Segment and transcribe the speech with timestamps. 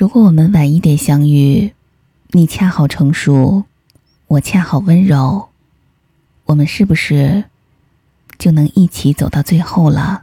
[0.00, 1.74] 如果我们晚一点相遇，
[2.28, 3.64] 你恰好成熟，
[4.28, 5.50] 我恰好温柔，
[6.46, 7.44] 我们是不是
[8.38, 10.22] 就能一起走到最后了？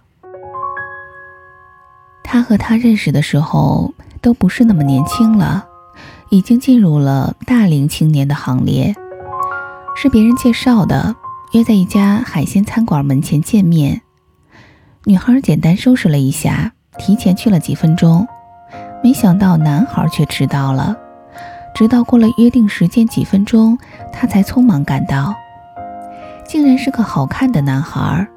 [2.24, 5.68] 他和他认识的时候都不是那么年轻了，
[6.32, 8.96] 已经进入了大龄青年的行列。
[9.96, 11.16] 是别人介绍的，
[11.52, 14.02] 约在一家海鲜餐馆门前见面。
[15.04, 18.28] 女孩简单收拾了一下，提前去了几分钟，
[19.04, 20.96] 没想到男孩却迟到了。
[21.74, 23.78] 直到过了约定时间几分钟，
[24.12, 25.36] 他才匆忙赶到。
[26.46, 28.28] 竟然是个好看的男孩，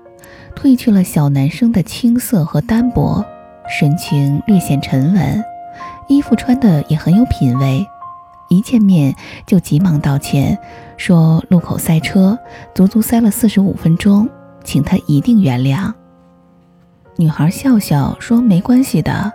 [0.54, 3.24] 褪去了小男生的青涩和单薄。
[3.68, 5.44] 神情略显沉稳，
[6.08, 7.86] 衣服穿的也很有品味。
[8.48, 9.14] 一见面
[9.46, 10.58] 就急忙道歉，
[10.96, 12.36] 说路口塞车，
[12.74, 14.28] 足足塞了四十五分钟，
[14.64, 15.92] 请他一定原谅。
[17.16, 19.32] 女孩笑笑说：“没关系的。”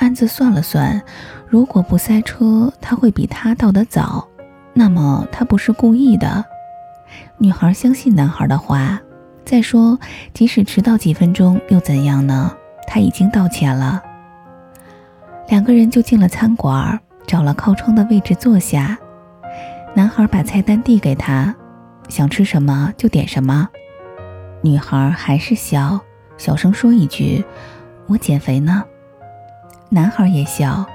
[0.00, 1.00] 暗自算了算，
[1.46, 4.26] 如果不塞车，他会比他到得早，
[4.72, 6.44] 那么他不是故意的。
[7.36, 9.00] 女孩相信男孩的话。
[9.44, 9.98] 再说，
[10.32, 12.54] 即使迟到几分钟又怎样呢？
[12.86, 14.00] 他已经道歉了。
[15.48, 18.96] 两个人就进了餐馆，找了靠窗的位置坐下。
[19.94, 21.54] 男孩把菜单递给他，
[22.08, 23.68] 想吃什么就点什么。
[24.62, 26.00] 女孩还是笑，
[26.36, 27.44] 小声说一句
[28.06, 28.84] ：“我减肥呢。”
[29.92, 30.86] 男孩也笑：“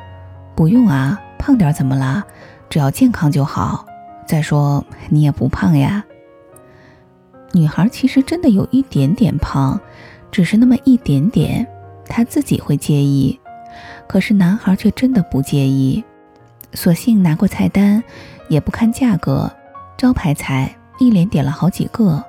[0.55, 2.23] 不用啊，胖点怎么了？
[2.69, 3.85] 只要健康就好。
[4.25, 6.03] 再说你也不胖呀。”
[7.51, 9.77] 女孩其实真的有一点点胖，
[10.31, 11.67] 只是那么一点点。
[12.07, 13.37] 她自己会介意，
[14.07, 16.01] 可是男孩却真的不介意，
[16.73, 18.01] 索性拿过菜单，
[18.47, 19.51] 也不看价格，
[19.97, 22.23] 招牌菜一连点了好几个。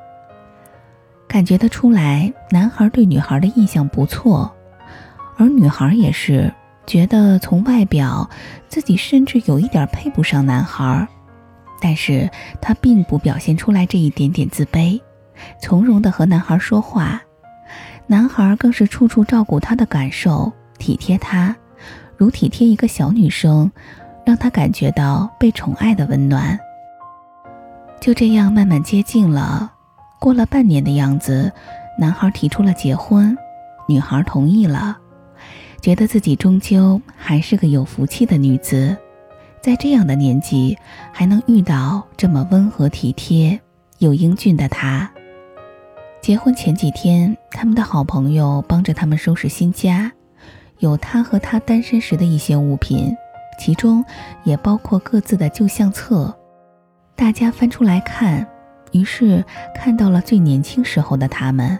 [1.29, 4.56] 感觉得出来，男孩对女孩的印象不错，
[5.37, 6.53] 而女孩也是
[6.87, 8.29] 觉得从外表
[8.69, 11.07] 自己甚至有一点配不上男孩，
[11.81, 15.01] 但是她并不表现出来这一点点自卑，
[15.61, 17.21] 从容的和男孩说话。
[18.07, 21.55] 男孩更是处处照顾她的感受，体贴她，
[22.17, 23.71] 如体贴一个小女生，
[24.25, 26.59] 让她感觉到被宠爱的温暖。
[28.01, 29.73] 就这样慢慢接近了，
[30.21, 31.53] 过了半年的样子，
[31.99, 33.37] 男孩提出了结婚，
[33.89, 34.97] 女孩同意了，
[35.87, 38.97] 觉得自己终究还是个有福气的女子，
[39.61, 40.77] 在这样的年纪
[41.13, 43.61] 还能遇到这么温和体贴
[43.99, 45.09] 又英俊的他。
[46.21, 50.11] 结婚前几天，他们的好朋友帮着他们收拾新家，
[50.81, 53.17] 有他和他单身时的一些物品，
[53.57, 54.05] 其中
[54.43, 56.37] 也包括各自的旧相册。
[57.15, 58.45] 大家翻出来看，
[58.91, 61.79] 于是看到了最年轻时候的他们。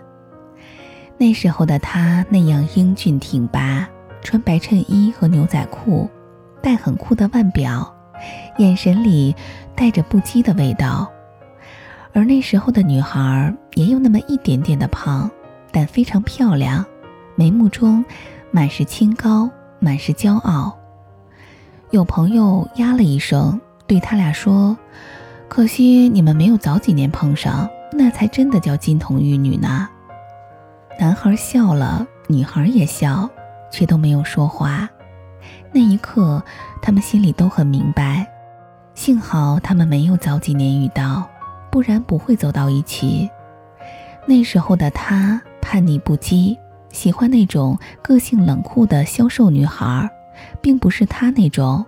[1.19, 3.89] 那时候的他那样英俊挺拔，
[4.23, 6.09] 穿白衬衣和牛仔裤，
[6.63, 7.95] 戴很酷的腕表，
[8.59, 9.35] 眼神里
[9.75, 11.11] 带着不羁的味道。
[12.13, 15.31] 而那时候的女孩也有那么一点点的胖，
[15.71, 16.85] 但非常漂亮，
[17.35, 18.05] 眉目中
[18.51, 20.77] 满是清高，满是骄傲。
[21.91, 24.77] 有朋友呀了一声，对他俩说
[25.47, 29.89] ：“可惜你们没有早几年碰上，那才真的叫金童玉女呢。”
[30.99, 33.29] 男孩笑了，女孩也笑，
[33.77, 34.89] 却都没有说话。
[35.71, 36.43] 那一刻，
[36.81, 38.27] 他们心里都很明白，
[38.95, 41.29] 幸好他们没有早几年遇到。
[41.69, 43.29] 不然不会走到一起。
[44.25, 46.57] 那时候的他叛逆不羁，
[46.91, 50.09] 喜欢那种个性冷酷的消瘦女孩，
[50.63, 51.85] 并不是他那种。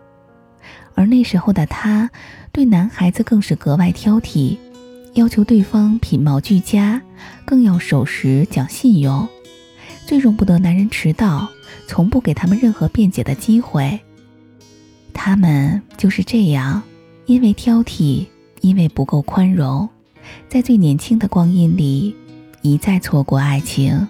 [0.94, 2.10] 而那时候的他，
[2.52, 4.58] 对男孩子更是格外挑剔，
[5.14, 7.00] 要求对方品貌俱佳，
[7.46, 9.26] 更要守时讲信用，
[10.06, 11.48] 最容不得男人迟到，
[11.88, 13.98] 从不给他们任何辩解的机会。
[15.12, 16.80] 他们就是这样，
[17.26, 18.26] 因为挑剔。
[18.60, 19.88] 因为不够宽容，
[20.48, 22.12] 在最年轻的光阴里，
[22.60, 24.08] 一再错过爱情。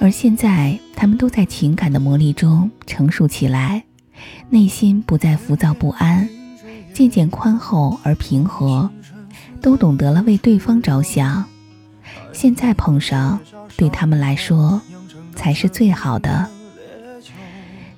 [0.00, 3.84] 而现在，他们都在情感的磨砺中成熟起来，
[4.48, 6.26] 内心不再浮躁不安，
[6.94, 8.90] 渐渐宽厚而平和，
[9.60, 11.44] 都懂得了为对方着想。
[12.32, 13.38] 现在碰上，
[13.76, 14.80] 对他们来说，
[15.34, 16.48] 才是最好的。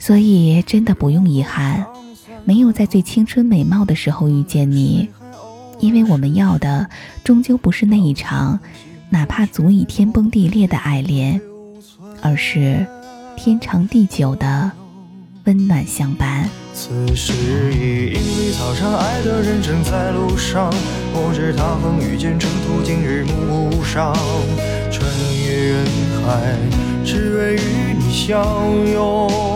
[0.06, 1.84] 所以，真的不用遗憾，
[2.44, 5.08] 没有在最青春美貌的时候遇见你。
[5.80, 6.88] 因为我们要的
[7.24, 8.60] 终究不是那一场，
[9.10, 11.40] 哪怕足以天崩地裂的爱恋，
[12.22, 12.86] 而是
[13.36, 14.70] 天长地久的
[15.42, 16.48] 温暖相伴。
[16.72, 17.32] 此时
[17.74, 20.72] 已莺飞草长，爱的人正在路上，
[21.12, 24.14] 不知他风雨兼程途经日暮上，
[24.88, 25.04] 穿
[25.44, 25.84] 越人
[26.24, 26.56] 海，
[27.04, 28.46] 只为与你相
[28.92, 29.55] 拥。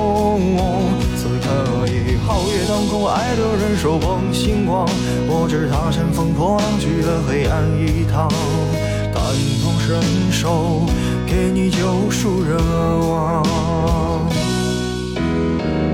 [1.16, 2.81] 此刻已皓月当。
[2.90, 4.84] 空，爱的人手捧星光，
[5.28, 8.28] 我只踏乘风破浪去了黑暗一趟，
[9.14, 9.22] 感
[9.62, 10.02] 同身
[10.32, 10.87] 受，
[11.26, 12.56] 给你救赎热
[13.06, 13.44] 望。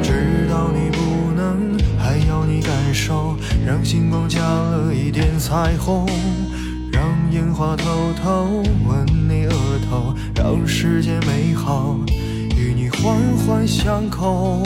[0.02, 6.06] 知道你不能，还要你感受，让星光加了一点彩虹，
[6.90, 7.84] 让烟花偷
[8.22, 9.52] 偷吻你额
[9.90, 11.98] 头，让世界美好。
[13.06, 13.14] 环
[13.46, 14.60] 环相扣。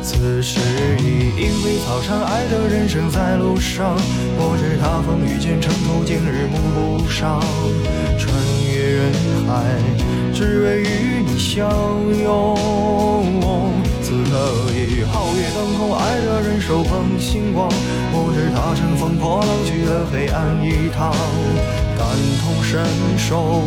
[0.00, 0.60] 此时
[1.00, 3.96] 已莺飞草长，爱的人生在路上。
[4.38, 6.56] 我知他风雨兼程途，今日暮
[7.00, 7.42] 不赏。
[8.16, 8.32] 穿
[8.70, 9.10] 越人
[9.48, 9.50] 海，
[10.32, 11.68] 只为与你相
[12.22, 12.54] 拥。
[14.00, 17.68] 此刻已皓月当空，爱的人手捧星光。
[18.12, 21.10] 我知他乘风破浪去了黑暗一趟，
[21.98, 22.06] 感
[22.38, 22.86] 同身
[23.18, 23.66] 受。